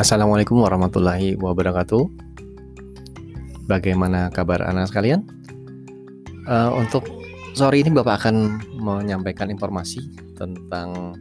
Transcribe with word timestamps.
Assalamualaikum 0.00 0.64
warahmatullahi 0.64 1.36
wabarakatuh. 1.36 2.08
Bagaimana 3.68 4.32
kabar 4.32 4.64
anak 4.64 4.88
sekalian? 4.88 5.28
Uh, 6.48 6.72
untuk 6.72 7.04
sore 7.52 7.84
ini 7.84 7.92
Bapak 7.92 8.24
akan 8.24 8.64
menyampaikan 8.80 9.52
informasi 9.52 10.00
tentang 10.40 11.20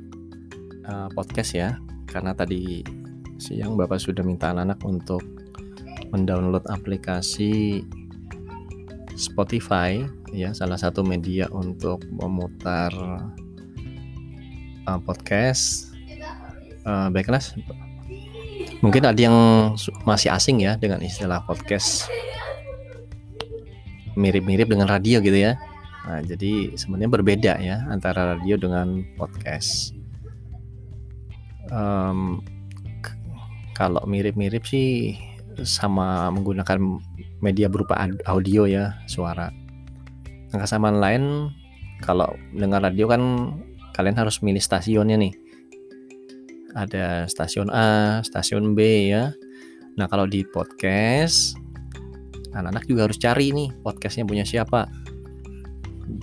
uh, 0.88 1.12
podcast 1.12 1.60
ya, 1.60 1.76
karena 2.08 2.32
tadi 2.32 2.80
siang 3.36 3.76
Bapak 3.76 4.00
sudah 4.00 4.24
minta 4.24 4.56
anak-anak 4.56 4.80
untuk 4.88 5.28
mendownload 6.16 6.64
aplikasi 6.72 7.84
Spotify 9.20 10.08
ya, 10.32 10.56
salah 10.56 10.80
satu 10.80 11.04
media 11.04 11.52
untuk 11.52 12.00
memutar 12.16 12.96
uh, 14.88 15.00
podcast. 15.04 15.92
Uh, 16.88 17.12
baiklah, 17.12 17.44
Mungkin 18.80 19.04
ada 19.04 19.20
yang 19.20 19.36
masih 20.08 20.32
asing 20.32 20.64
ya 20.64 20.80
dengan 20.80 21.04
istilah 21.04 21.44
podcast. 21.44 22.08
Mirip-mirip 24.16 24.72
dengan 24.72 24.88
radio 24.88 25.20
gitu 25.20 25.36
ya. 25.36 25.60
Nah, 26.08 26.24
jadi 26.24 26.80
sebenarnya 26.80 27.12
berbeda 27.12 27.54
ya 27.60 27.84
antara 27.92 28.40
radio 28.40 28.56
dengan 28.56 29.04
podcast. 29.20 29.92
Um, 31.70 32.40
kalau 33.76 34.00
mirip-mirip 34.08 34.64
sih 34.64 35.20
sama 35.68 36.32
menggunakan 36.32 36.80
media 37.44 37.68
berupa 37.68 38.00
audio 38.32 38.64
ya, 38.64 38.96
suara. 39.12 39.52
Nah, 40.50 40.58
kesamaan 40.58 41.04
lain 41.04 41.52
kalau 42.00 42.32
dengar 42.56 42.80
radio 42.80 43.12
kan 43.12 43.54
kalian 43.92 44.16
harus 44.16 44.40
milih 44.40 44.64
stasiunnya 44.64 45.20
nih 45.20 45.49
ada 46.76 47.26
stasiun 47.26 47.70
A, 47.72 48.20
stasiun 48.22 48.74
B 48.78 49.12
ya. 49.14 49.34
Nah 49.98 50.06
kalau 50.06 50.30
di 50.30 50.46
podcast, 50.46 51.58
anak-anak 52.54 52.86
juga 52.86 53.10
harus 53.10 53.20
cari 53.22 53.52
nih 53.54 53.70
podcastnya 53.82 54.26
punya 54.26 54.46
siapa, 54.46 54.90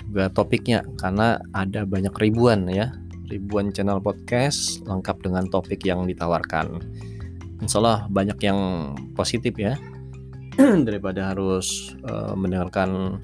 juga 0.07 0.31
topiknya 0.31 0.83
karena 0.99 1.39
ada 1.55 1.87
banyak 1.87 2.15
ribuan 2.19 2.67
ya, 2.71 2.91
ribuan 3.31 3.71
channel 3.75 4.03
podcast 4.03 4.83
lengkap 4.87 5.23
dengan 5.23 5.47
topik 5.51 5.83
yang 5.83 6.07
ditawarkan. 6.07 6.83
Insya 7.65 7.81
Allah 7.81 7.99
banyak 8.13 8.39
yang 8.45 8.59
positif 9.17 9.57
ya 9.57 9.81
daripada 10.87 11.33
harus 11.33 11.97
uh, 12.05 12.37
mendengarkan 12.37 13.21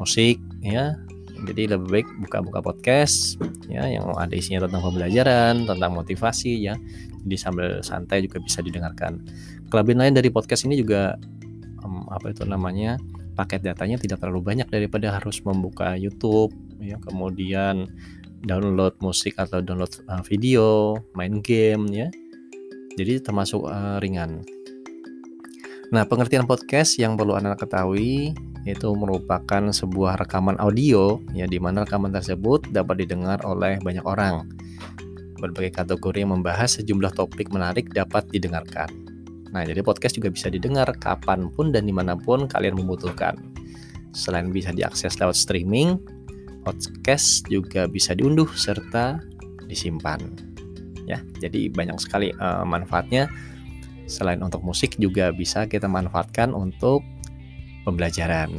musik 0.00 0.40
ya 0.64 0.96
jadi 1.44 1.76
lebih 1.76 1.88
baik 1.92 2.08
buka-buka 2.24 2.64
podcast 2.64 3.36
ya 3.68 3.86
yang 3.88 4.10
ada 4.16 4.32
isinya 4.34 4.64
tentang 4.68 4.82
pembelajaran, 4.84 5.64
tentang 5.64 5.90
motivasi 5.92 6.68
ya. 6.68 6.74
Jadi 7.24 7.36
sambil 7.40 7.80
santai 7.80 8.24
juga 8.24 8.40
bisa 8.40 8.60
didengarkan. 8.60 9.24
Kelebihan 9.72 10.04
lain 10.04 10.14
dari 10.14 10.28
podcast 10.28 10.68
ini 10.68 10.76
juga 10.80 11.16
um, 11.82 12.04
apa 12.12 12.30
itu 12.32 12.44
namanya? 12.44 13.00
paket 13.34 13.66
datanya 13.66 13.98
tidak 13.98 14.22
terlalu 14.22 14.54
banyak 14.54 14.70
daripada 14.70 15.10
harus 15.10 15.42
membuka 15.42 15.98
YouTube 15.98 16.54
ya, 16.78 16.96
kemudian 17.02 17.90
download 18.46 18.94
musik 19.02 19.34
atau 19.36 19.58
download 19.58 19.90
uh, 20.06 20.22
video, 20.22 20.94
main 21.18 21.42
game 21.42 21.90
ya. 21.90 22.08
Jadi 22.94 23.18
termasuk 23.18 23.66
uh, 23.66 23.98
ringan. 23.98 24.46
Nah, 25.90 26.06
pengertian 26.06 26.46
podcast 26.46 26.94
yang 26.96 27.18
perlu 27.18 27.34
Anda 27.34 27.58
ketahui 27.58 28.32
itu 28.64 28.88
merupakan 28.96 29.68
sebuah 29.68 30.16
rekaman 30.16 30.56
audio 30.56 31.20
ya 31.36 31.44
di 31.44 31.60
mana 31.60 31.84
rekaman 31.84 32.12
tersebut 32.16 32.72
dapat 32.72 33.04
didengar 33.04 33.40
oleh 33.44 33.76
banyak 33.84 34.04
orang. 34.08 34.48
Berbagai 35.36 35.84
kategori 35.84 36.24
yang 36.24 36.32
membahas 36.32 36.80
sejumlah 36.80 37.12
topik 37.12 37.52
menarik 37.52 37.92
dapat 37.92 38.24
didengarkan. 38.32 38.88
Nah, 39.52 39.62
jadi 39.62 39.84
podcast 39.84 40.16
juga 40.16 40.32
bisa 40.32 40.48
didengar 40.48 40.88
kapan 40.98 41.52
pun 41.52 41.70
dan 41.70 41.84
di 41.86 41.94
mana 41.94 42.16
pun 42.16 42.48
kalian 42.48 42.74
membutuhkan. 42.74 43.36
Selain 44.16 44.48
bisa 44.48 44.72
diakses 44.72 45.20
lewat 45.20 45.36
streaming, 45.36 46.00
podcast 46.64 47.44
juga 47.46 47.84
bisa 47.84 48.16
diunduh 48.16 48.48
serta 48.56 49.20
disimpan. 49.68 50.18
Ya, 51.04 51.20
jadi 51.38 51.68
banyak 51.68 52.00
sekali 52.00 52.32
uh, 52.40 52.64
manfaatnya. 52.64 53.28
Selain 54.08 54.40
untuk 54.40 54.64
musik 54.64 54.96
juga 54.96 55.30
bisa 55.30 55.68
kita 55.68 55.86
manfaatkan 55.86 56.56
untuk 56.56 57.04
pembelajaran. 57.84 58.50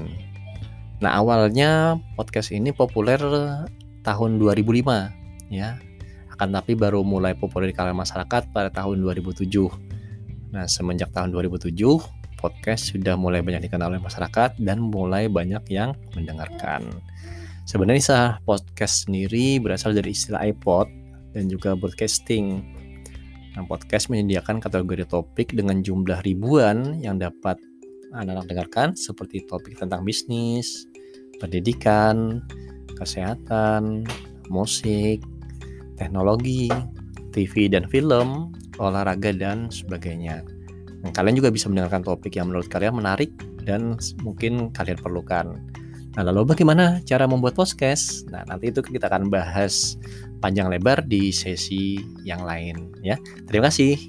Nah, 1.04 1.12
awalnya 1.20 2.00
podcast 2.16 2.56
ini 2.56 2.72
populer 2.72 3.20
tahun 4.06 4.40
2005 4.40 5.52
ya. 5.52 5.76
Akan 6.32 6.52
tapi 6.56 6.76
baru 6.76 7.04
mulai 7.04 7.36
populer 7.36 7.72
di 7.72 7.76
kalangan 7.76 8.06
masyarakat 8.06 8.56
pada 8.56 8.70
tahun 8.72 9.04
2007. 9.04 9.50
Nah, 10.56 10.70
semenjak 10.70 11.12
tahun 11.12 11.36
2007 11.36 11.76
podcast 12.40 12.94
sudah 12.94 13.18
mulai 13.18 13.42
banyak 13.42 13.66
dikenal 13.68 13.92
oleh 13.96 14.04
masyarakat 14.04 14.60
dan 14.62 14.78
mulai 14.80 15.28
banyak 15.28 15.64
yang 15.74 15.98
mendengarkan. 16.14 16.86
Sebenarnya 17.66 18.38
podcast 18.46 19.10
sendiri 19.10 19.58
berasal 19.58 19.98
dari 19.98 20.14
istilah 20.14 20.46
iPod 20.46 20.86
dan 21.34 21.50
juga 21.50 21.74
broadcasting. 21.74 22.62
Nah, 23.58 23.64
podcast 23.66 24.12
menyediakan 24.12 24.62
kategori 24.62 25.10
topik 25.10 25.56
dengan 25.56 25.82
jumlah 25.82 26.22
ribuan 26.22 27.00
yang 27.02 27.18
dapat 27.18 27.58
anak-anak 28.14 28.46
dengarkan 28.46 28.90
seperti 28.94 29.48
topik 29.50 29.80
tentang 29.80 30.06
bisnis, 30.06 30.86
pendidikan, 31.40 32.44
kesehatan, 33.00 34.06
musik, 34.50 35.24
teknologi, 35.98 36.70
TV 37.36 37.68
dan 37.68 37.88
film, 37.90 38.52
olahraga 38.80 39.32
dan 39.36 39.68
sebagainya. 39.72 40.44
Nah, 41.04 41.12
kalian 41.14 41.38
juga 41.38 41.54
bisa 41.54 41.70
mendengarkan 41.70 42.02
topik 42.02 42.34
yang 42.34 42.50
menurut 42.50 42.66
kalian 42.72 42.98
menarik 42.98 43.30
dan 43.62 44.00
mungkin 44.26 44.74
kalian 44.74 44.98
perlukan. 44.98 45.60
Nah, 46.16 46.24
lalu 46.24 46.56
bagaimana 46.56 47.04
cara 47.04 47.28
membuat 47.28 47.60
podcast? 47.60 48.26
Nah, 48.32 48.48
nanti 48.48 48.72
itu 48.72 48.80
kita 48.80 49.12
akan 49.12 49.28
bahas 49.28 50.00
panjang 50.40 50.72
lebar 50.72 51.04
di 51.04 51.30
sesi 51.36 52.00
yang 52.24 52.42
lain 52.48 52.96
ya. 53.04 53.20
Terima 53.46 53.68
kasih. 53.68 54.00